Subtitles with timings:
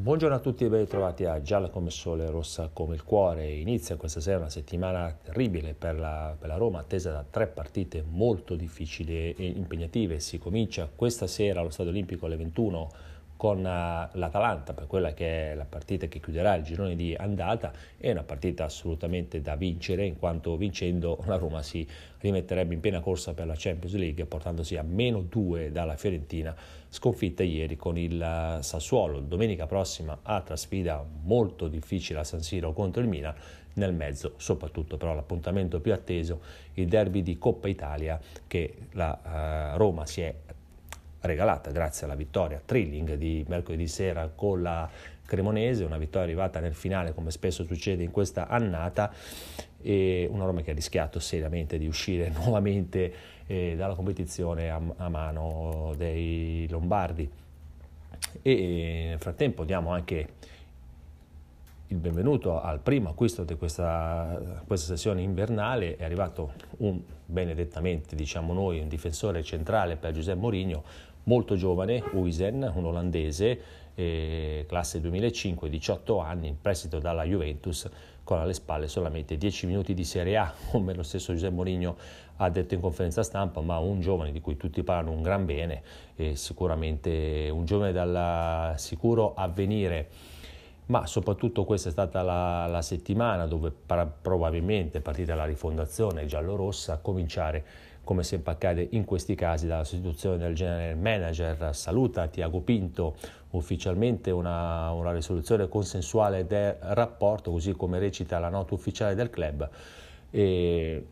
[0.00, 3.50] Buongiorno a tutti e ben ritrovati a Gialla come Sole, Rossa come il Cuore.
[3.50, 8.02] Inizia questa sera una settimana terribile per la, per la, Roma, attesa da tre partite
[8.08, 10.18] molto difficili e impegnative.
[10.18, 12.88] Si comincia questa sera allo Stadio Olimpico alle 21
[13.40, 17.72] con eh, l'Atalanta per quella che è la partita che chiuderà il girone di andata,
[17.96, 23.00] è una partita assolutamente da vincere in quanto vincendo la Roma si rimetterebbe in piena
[23.00, 26.54] corsa per la Champions League portandosi a meno due dalla Fiorentina
[26.90, 29.20] sconfitta ieri con il eh, Sassuolo.
[29.20, 33.34] Domenica prossima altra sfida molto difficile a San Siro contro il Milan,
[33.72, 36.42] nel mezzo soprattutto però l'appuntamento più atteso,
[36.74, 40.34] il derby di Coppa Italia che la uh, Roma si è
[41.20, 44.88] regalata grazie alla vittoria thrilling di mercoledì sera con la
[45.24, 49.12] Cremonese, una vittoria arrivata nel finale come spesso succede in questa annata
[49.80, 53.12] e una Roma che ha rischiato seriamente di uscire nuovamente
[53.46, 57.30] eh, dalla competizione a, a, mano dei Lombardi.
[58.42, 60.28] E nel frattempo diamo anche
[61.90, 68.52] il benvenuto al primo acquisto di questa, questa, sessione invernale, è arrivato un benedettamente, diciamo
[68.52, 70.84] noi, un difensore centrale per Giuseppe Mourinho,
[71.24, 73.60] molto giovane, Uisen, un olandese,
[73.96, 77.88] eh, classe 2005, 18 anni, in prestito dalla Juventus,
[78.22, 81.96] con alle spalle solamente 10 minuti di Serie A, come lo stesso Giuseppe Mourinho
[82.36, 85.82] ha detto in conferenza stampa, ma un giovane di cui tutti parlano un gran bene,
[86.14, 90.38] e sicuramente un giovane dal sicuro avvenire
[90.90, 96.94] ma soprattutto questa è stata la, la settimana dove para, probabilmente partita la rifondazione giallorossa,
[96.94, 97.64] a cominciare
[98.02, 101.74] come sempre accade in questi casi dalla sostituzione del general manager.
[101.76, 103.14] Saluta Tiago Pinto
[103.50, 109.68] ufficialmente una, una risoluzione consensuale del rapporto, così come recita la nota ufficiale del club.
[110.30, 111.06] E,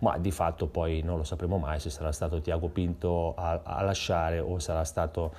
[0.00, 3.82] ma di fatto poi non lo sapremo mai se sarà stato Tiago Pinto a, a
[3.82, 5.32] lasciare o sarà stato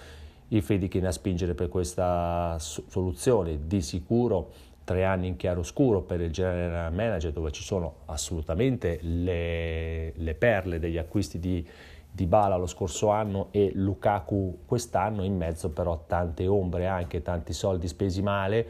[0.50, 3.68] il Friedkin a spingere per questa soluzione.
[3.68, 4.52] Di sicuro
[4.84, 10.80] tre anni in chiaroscuro per il general manager dove ci sono assolutamente le, le perle
[10.80, 11.68] degli acquisti di,
[12.10, 17.52] di Bala lo scorso anno e Lukaku quest'anno, in mezzo però tante ombre, anche tanti
[17.52, 18.66] soldi spesi male.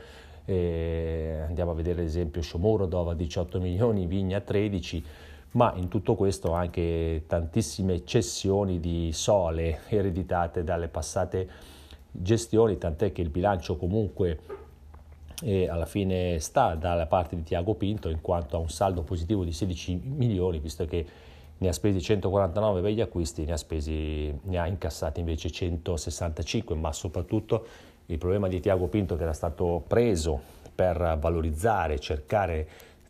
[0.45, 5.03] Eh, andiamo a vedere ad esempio Shomurodov a 18 milioni, Vigna 13
[5.51, 11.49] ma in tutto questo anche tantissime cessioni di sole ereditate dalle passate
[12.17, 14.39] gestioni, tant'è che il bilancio comunque
[15.43, 19.43] eh, alla fine sta dalla parte di Tiago Pinto in quanto ha un saldo positivo
[19.43, 21.05] di 16 milioni, visto che
[21.59, 26.75] ne ha spesi 149 per gli acquisti, ne ha, spesi, ne ha incassati invece 165,
[26.75, 27.65] ma soprattutto
[28.07, 30.39] il problema di Tiago Pinto che era stato preso
[30.73, 32.67] per valorizzare, cercare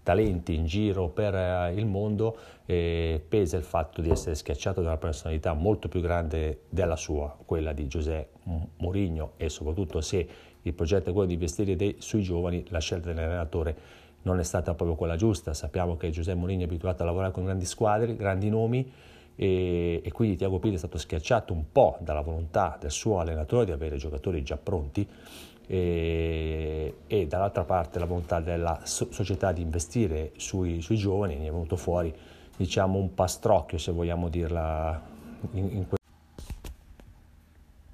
[0.07, 4.87] talenti in giro per eh, il mondo e pesa il fatto di essere schiacciato da
[4.87, 8.29] una personalità molto più grande della sua, quella di José
[8.77, 10.25] Mourinho e soprattutto se
[10.61, 13.75] il progetto è quello di investire dei, sui giovani, la scelta dell'allenatore
[14.21, 15.53] non è stata proprio quella giusta.
[15.53, 18.89] Sappiamo che Giuseppe Mourinho è abituato a lavorare con grandi squadre, grandi nomi
[19.35, 23.65] e, e quindi Tiago Pinto è stato schiacciato un po' dalla volontà del suo allenatore
[23.65, 25.05] di avere giocatori già pronti
[25.67, 31.47] e, e dall'altra parte la volontà della so- società di investire sui, sui, giovani, ne
[31.47, 32.13] è venuto fuori
[32.55, 34.99] diciamo un pastrocchio se vogliamo dirla
[35.51, 35.97] in, in que-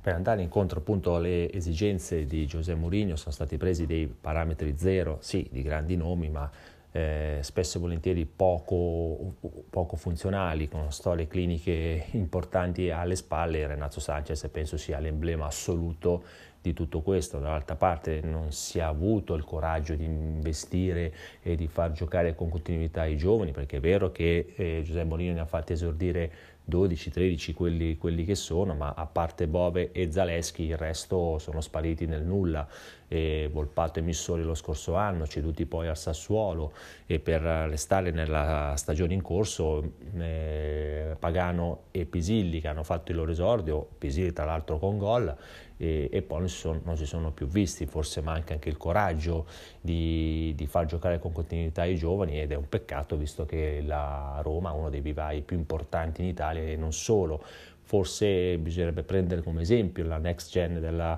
[0.01, 5.17] per andare incontro appunto alle esigenze di Giuseppe Mourinho sono stati presi dei parametri zero,
[5.21, 6.49] sì, di grandi nomi, ma
[6.95, 9.33] eh, spesso e volentieri poco,
[9.69, 13.65] poco, funzionali, con storie cliniche importanti alle spalle.
[13.65, 16.23] Renato Sanchez penso sia l'emblema assoluto
[16.61, 17.39] di tutto questo.
[17.39, 22.49] Dall'altra parte non si è avuto il coraggio di investire e di far giocare con
[22.49, 26.31] continuità i giovani, perché è vero che eh, Giuseppe Molino ne ha fatti esordire
[26.65, 31.61] 12, 13 quelli, quelli, che sono, ma a parte Bove e Zaleschi il resto sono
[31.61, 32.67] spariti nel nulla.
[33.07, 36.71] E Volpato e Missori lo scorso anno, ceduti poi al Sassuolo
[37.05, 40.82] e per restare nella stagione in corso eh,
[41.23, 45.33] Pagano e Pisilli che hanno fatto il loro esordio, Pisilli tra l'altro con gol
[45.77, 48.75] e, e poi non si, sono, non si, sono, più visti, forse manca anche il
[48.75, 49.45] coraggio
[49.79, 54.41] di, di, far giocare con continuità i giovani ed è un peccato visto che la
[54.43, 57.41] Roma è uno dei vivai più importanti in Italia e non solo,
[57.83, 61.17] forse bisognerebbe prendere come esempio la next gen della,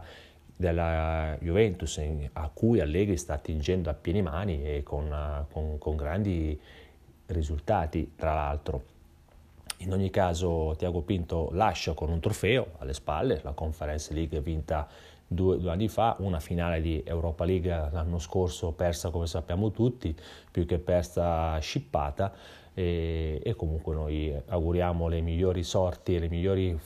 [0.56, 2.00] della Juventus
[2.34, 6.60] a cui Allegri sta attingendo a pieni mani e con, con, con grandi
[7.26, 8.94] risultati tra l'altro.
[9.80, 14.88] In ogni caso Tiago Pinto lascia con un trofeo alle spalle, la Conference League vinta
[15.28, 20.16] due, due, anni fa, una finale di Europa League l'anno scorso persa come sappiamo tutti,
[20.52, 22.34] più che persa scippata.
[22.78, 26.78] E, e comunque noi auguriamo le migliori sorti e le migliori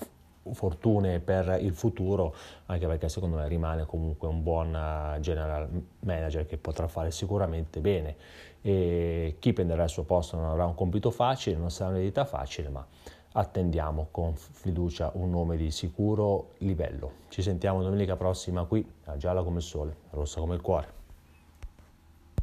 [0.51, 2.33] fortune per il futuro,
[2.67, 5.69] anche perché secondo me rimane comunque un buon eh, general
[6.01, 8.15] manager che potrà fare sicuramente bene.
[8.61, 12.69] E chi prenderà il suo posto non avrà un compito facile, non sarà un'eredità facile,
[12.69, 12.85] ma
[13.31, 17.11] attendiamo con fiducia un nome di sicuro livello.
[17.29, 20.98] Ci sentiamo domenica prossima qui a Gialla come il sole, rossa come il cuore.